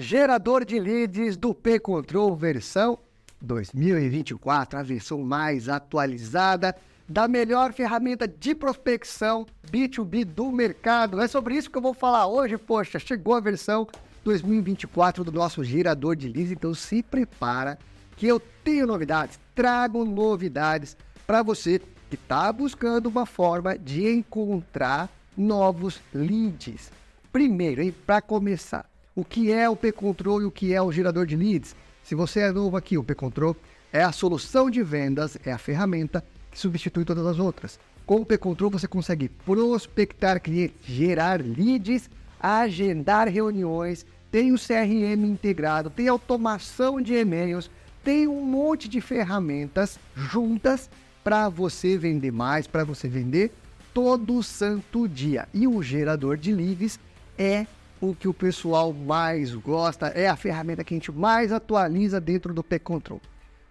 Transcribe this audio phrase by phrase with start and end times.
[0.00, 3.00] Gerador de leads do P-Control versão
[3.42, 6.76] 2024, a versão mais atualizada
[7.08, 11.20] da melhor ferramenta de prospecção B2B do mercado.
[11.20, 12.56] É sobre isso que eu vou falar hoje.
[12.56, 13.88] Poxa, chegou a versão
[14.22, 17.76] 2024 do nosso gerador de leads, então se prepara
[18.16, 20.96] que eu tenho novidades, trago novidades
[21.26, 26.92] para você que está buscando uma forma de encontrar novos leads.
[27.32, 28.88] Primeiro, para começar,
[29.18, 31.74] o que é o P-Control e o que é o gerador de leads.
[32.04, 33.56] Se você é novo aqui, o P-Control
[33.92, 37.80] é a solução de vendas, é a ferramenta que substitui todas as outras.
[38.06, 45.90] Com o P-Control você consegue prospectar clientes, gerar leads, agendar reuniões, tem o CRM integrado,
[45.90, 47.68] tem automação de e-mails,
[48.04, 50.88] tem um monte de ferramentas juntas
[51.24, 53.52] para você vender mais, para você vender
[53.92, 55.48] todo santo dia.
[55.52, 57.00] E o gerador de leads
[57.36, 57.66] é
[58.00, 62.54] o que o pessoal mais gosta, é a ferramenta que a gente mais atualiza dentro
[62.54, 63.20] do P-Control.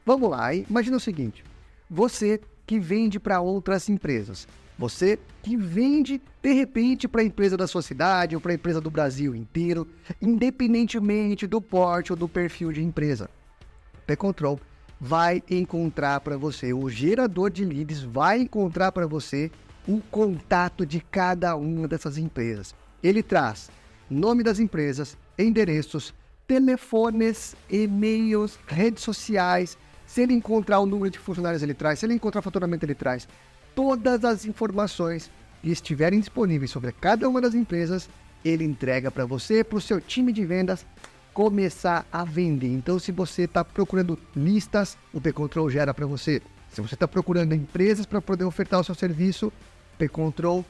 [0.06, 1.44] Vamos lá, imagina o seguinte:
[1.90, 7.68] você que vende para outras empresas, você que vende de repente para a empresa da
[7.68, 9.88] sua cidade ou para a empresa do Brasil inteiro,
[10.22, 13.30] independentemente do porte ou do perfil de empresa.
[14.06, 14.60] P-Control
[15.00, 19.52] vai encontrar para você, o gerador de leads vai encontrar para você
[19.88, 22.76] o contato de cada uma dessas empresas.
[23.02, 23.70] Ele traz
[24.10, 26.14] nome das empresas, endereços,
[26.48, 29.78] telefones, e-mails, redes sociais.
[30.06, 32.00] Se ele encontrar o número de funcionários, ele traz.
[32.00, 33.28] Se ele encontrar faturamento, ele traz.
[33.76, 35.30] Todas as informações
[35.62, 38.10] que estiverem disponíveis sobre cada uma das empresas,
[38.44, 40.86] ele entrega para você, para o seu time de vendas
[41.34, 42.74] começar a vender.
[42.74, 46.42] Então, se você está procurando listas, o P-Control gera para você.
[46.72, 49.52] Se você está procurando empresas para poder ofertar o seu serviço,
[49.98, 50.66] P-Control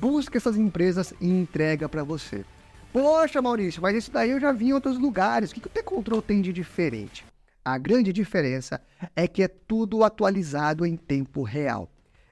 [0.00, 2.44] busca essas empresas e entrega para você.
[2.92, 5.50] Poxa, Maurício, mas isso daí eu já vi em outros lugares.
[5.50, 7.24] O que, que o T-Control tem de diferente?
[7.64, 8.80] A grande diferença
[9.14, 11.90] é que é tudo atualizado em tempo real.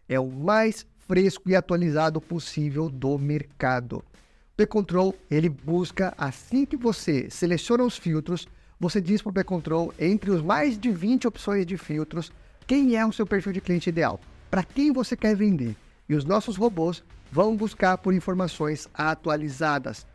[0.08, 3.98] É o mais fresco e atualizado possível do mercado.
[3.98, 8.48] O P-Control, ele busca, assim que você seleciona os filtros,
[8.80, 12.32] você diz para o P-Control, entre os mais de 20 opções de filtros,
[12.66, 14.18] quem é o seu perfil de cliente ideal,
[14.50, 15.76] para quem você quer vender.
[16.08, 20.06] E os nossos robôs vão buscar por informações atualizadas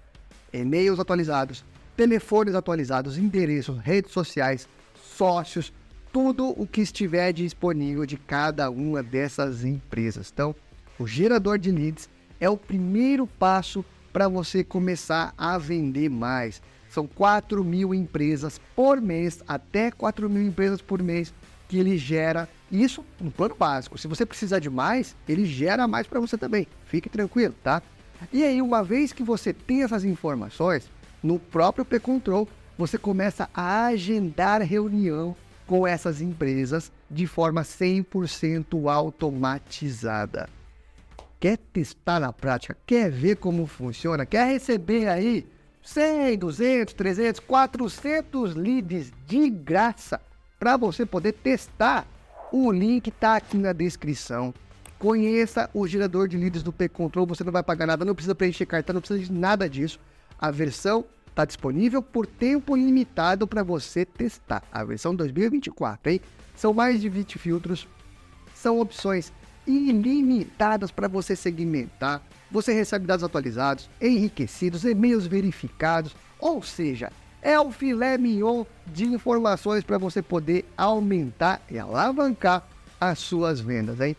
[0.54, 1.64] e-mails atualizados,
[1.96, 5.74] telefones atualizados, endereços, redes sociais, sócios,
[6.12, 10.30] tudo o que estiver disponível de cada uma dessas empresas.
[10.34, 10.56] Então,
[11.00, 12.10] o gerador de leads
[12.40, 16.62] é o primeiro passo para você começar a vender mais.
[16.90, 21.34] São 4 mil empresas por mês, até 4 mil empresas por mês
[21.70, 22.50] que ele gera.
[22.70, 23.98] Isso no plano básico.
[23.98, 26.68] Se você precisar de mais, ele gera mais para você também.
[26.86, 27.82] Fique tranquilo, tá?
[28.32, 30.90] E aí, uma vez que você tem essas informações,
[31.24, 35.36] no próprio P-Control, você começa a agendar reunião
[35.68, 40.50] com essas empresas de forma 100% automatizada.
[41.40, 42.78] Quer testar na prática?
[42.86, 44.26] Quer ver como funciona?
[44.26, 45.48] Quer receber aí
[45.84, 50.22] 100, 200, 300, 400 leads de graça
[50.60, 52.06] para você poder testar?
[52.52, 54.54] O link está aqui na descrição.
[55.02, 58.68] Conheça o gerador de leads do P-Control, você não vai pagar nada, não precisa preencher
[58.68, 60.00] cartão, não precisa de nada disso.
[60.38, 64.62] A versão está disponível por tempo limitado para você testar.
[64.72, 66.22] A versão 2024, hein?
[66.56, 67.88] São mais de 20 filtros,
[68.54, 69.34] são opções
[69.66, 72.22] ilimitadas para você segmentar.
[72.52, 77.12] Você recebe dados atualizados, enriquecidos, e-mails verificados, ou seja,
[77.42, 82.68] é o filé mignon de informações para você poder aumentar e alavancar
[83.00, 84.16] as suas vendas, hein?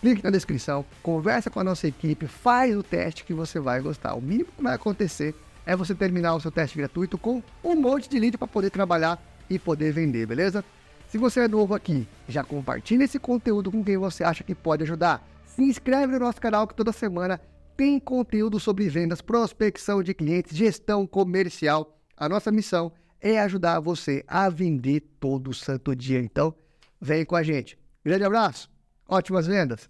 [0.00, 4.14] Clique na descrição, conversa com a nossa equipe, faz o teste que você vai gostar.
[4.14, 5.34] O mínimo que vai acontecer
[5.66, 9.20] é você terminar o seu teste gratuito com um monte de lead para poder trabalhar
[9.50, 10.64] e poder vender, beleza?
[11.08, 14.82] Se você é novo aqui, já compartilha esse conteúdo com quem você acha que pode
[14.82, 15.26] ajudar.
[15.46, 17.40] Se inscreve no nosso canal que toda semana
[17.76, 21.98] tem conteúdo sobre vendas, prospecção de clientes, gestão comercial.
[22.16, 26.20] A nossa missão é ajudar você a vender todo santo dia.
[26.20, 26.54] Então,
[27.00, 27.78] vem com a gente.
[28.04, 28.77] Grande abraço!
[29.10, 29.88] Ótimas vendas!